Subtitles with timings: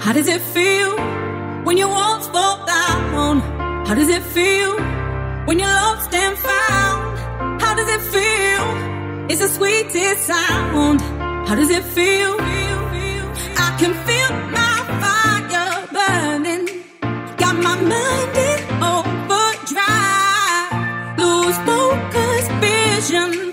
[0.00, 0.96] How does it feel
[1.64, 3.40] when your walls fall down?
[3.86, 4.76] How does it feel
[5.46, 7.18] when you're lost and found?
[7.60, 8.64] How does it feel?
[9.28, 11.00] It's the sweetest sound.
[11.48, 12.36] How does it feel?
[13.66, 16.66] I can feel my fire burning.
[17.36, 18.60] Got my mind in
[18.94, 20.72] overdrive.
[21.18, 23.47] Lose focus, vision.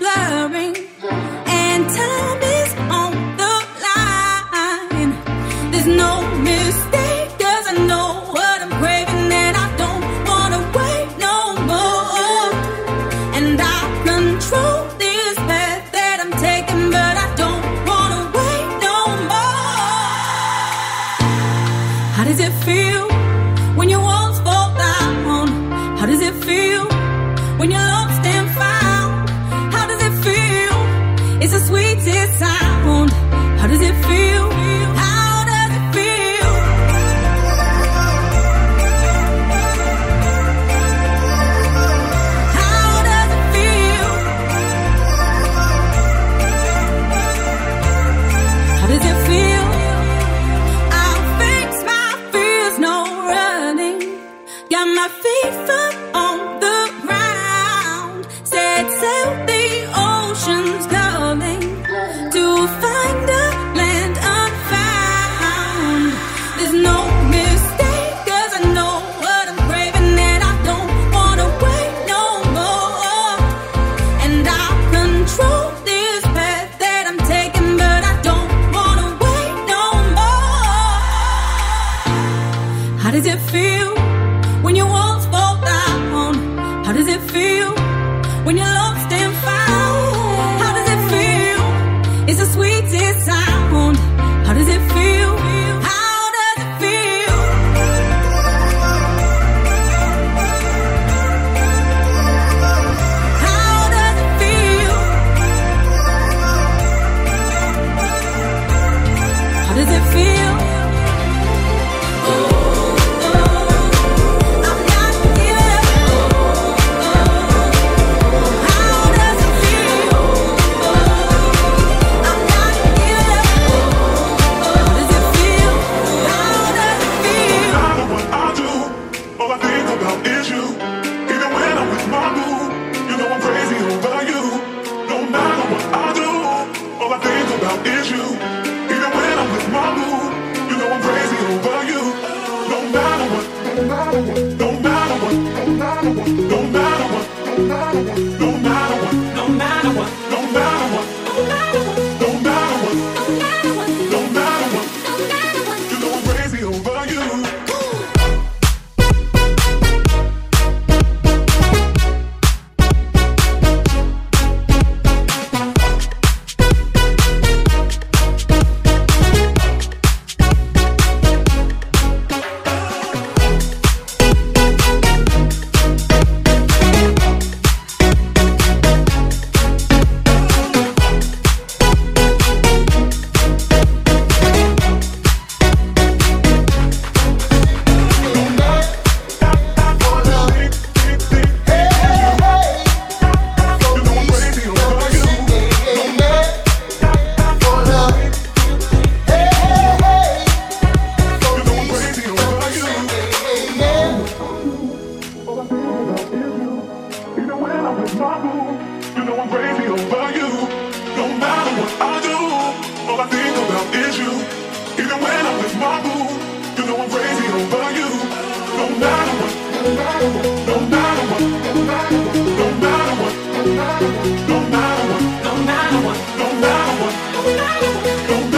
[224.47, 228.54] no matter what, no matter what, no matter what, no matter what, no matter what.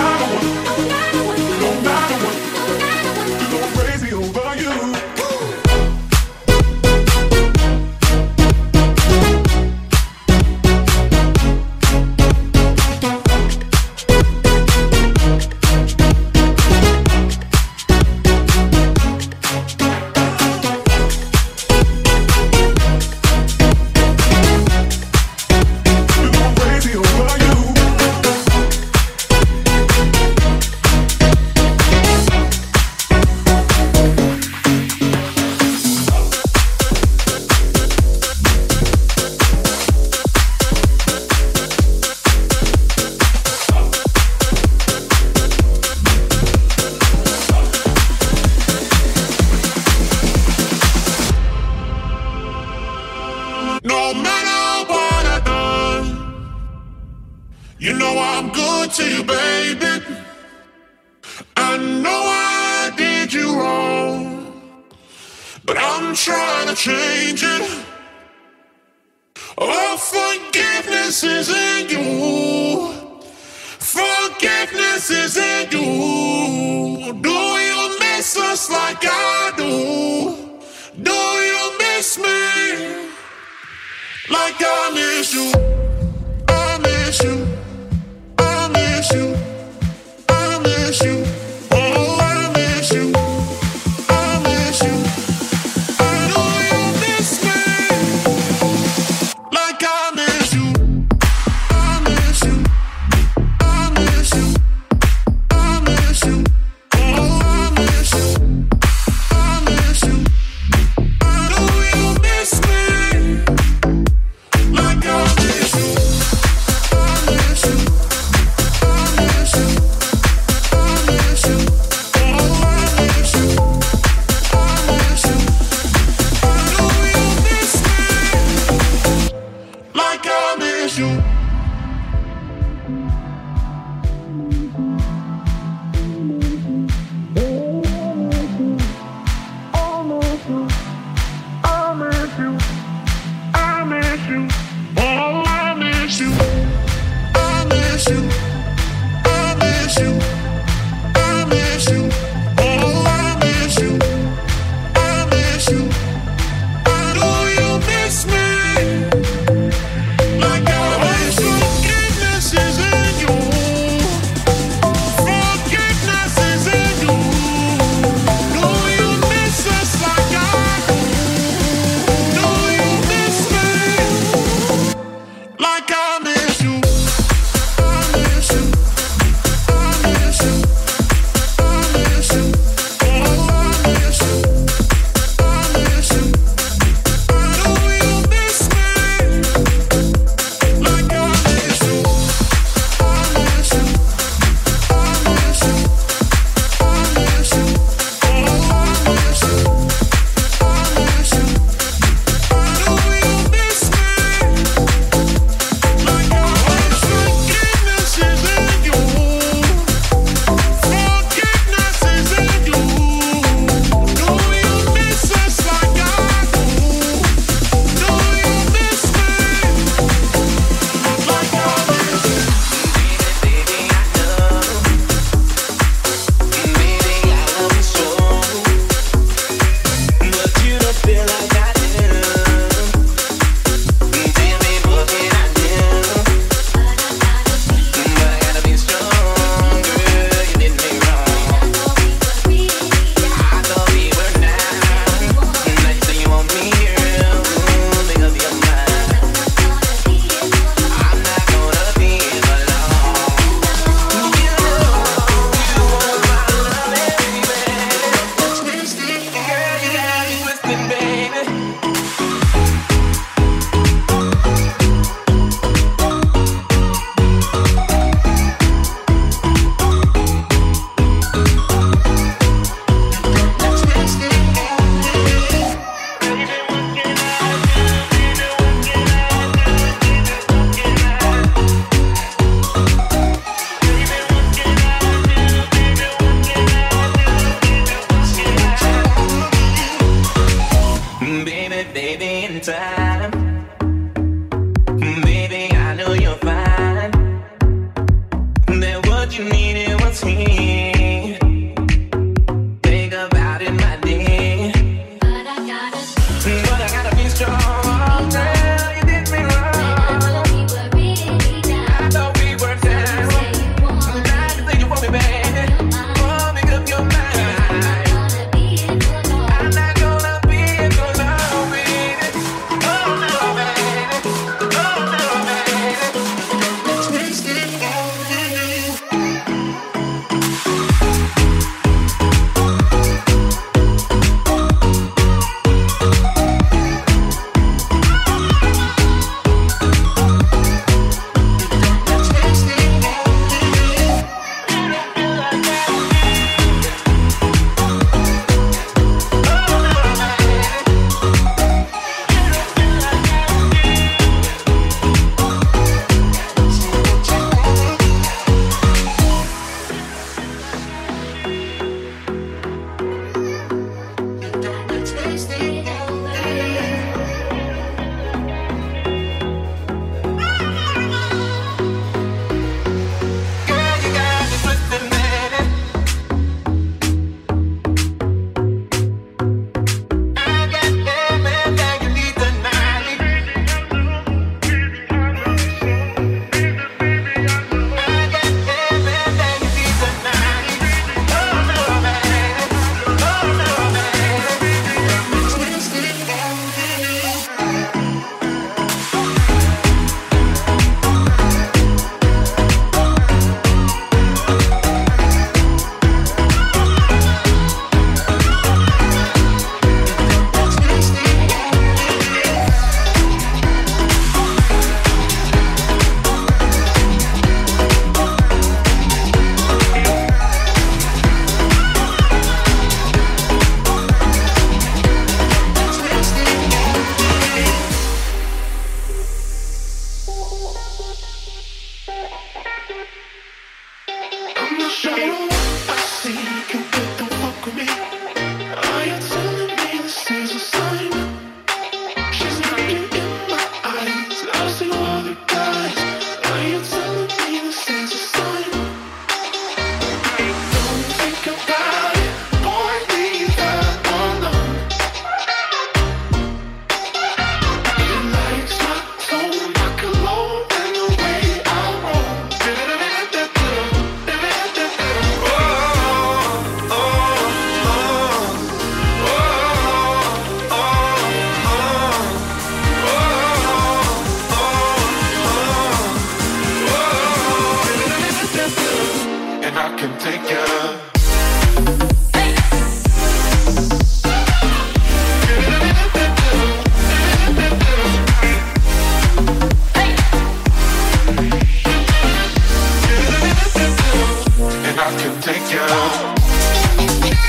[495.07, 497.46] I can take you.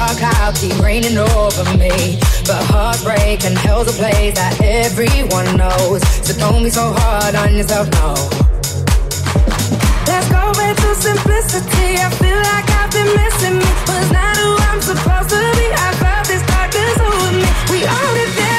[0.00, 2.16] dark clouds keep raining over me.
[2.48, 6.00] But heartbreak and hell's a place that everyone knows.
[6.24, 8.14] So don't be so hard on yourself, no.
[10.08, 11.90] Let's go back to simplicity.
[12.00, 13.70] I feel like I've been missing me.
[13.88, 15.66] Was not who I'm supposed to be.
[15.86, 17.48] I thought this darkness over me.
[17.72, 18.49] We all live.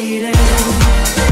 [0.00, 1.27] waiting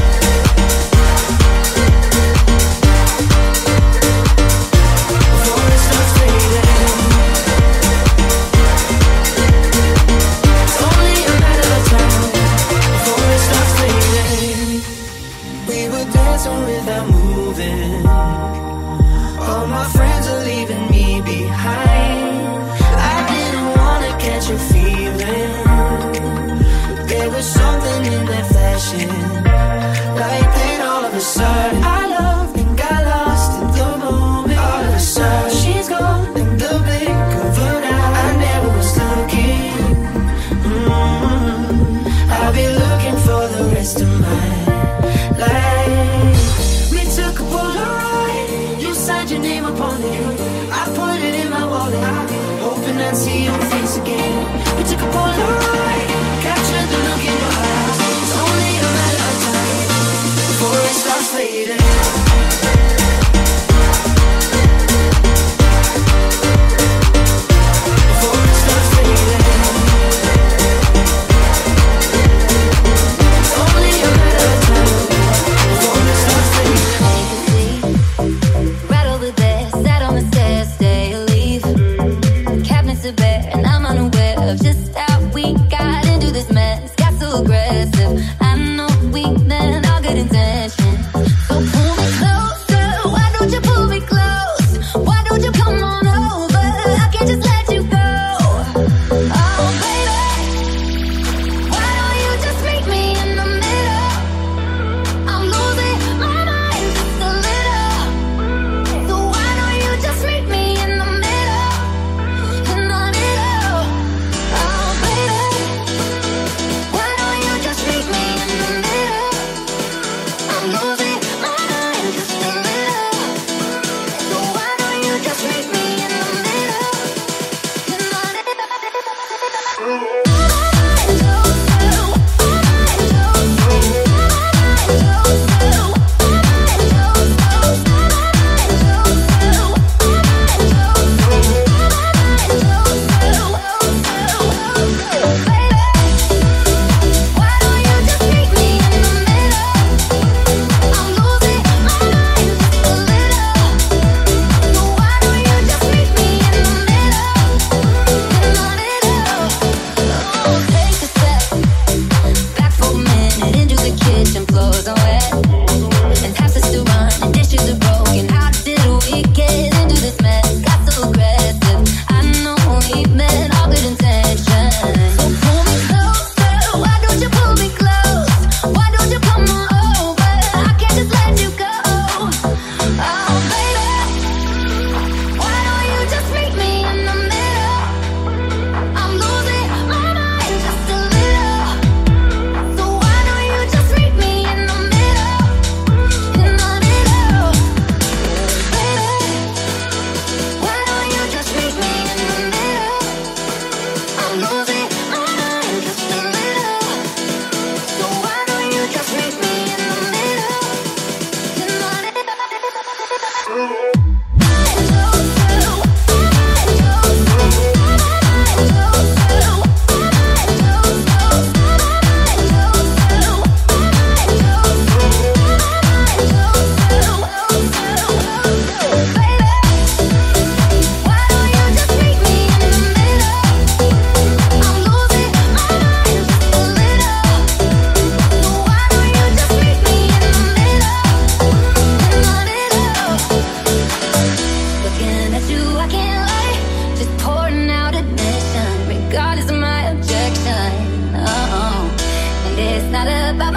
[252.77, 253.56] It's not about